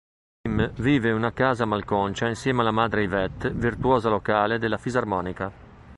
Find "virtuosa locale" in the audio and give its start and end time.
3.51-4.57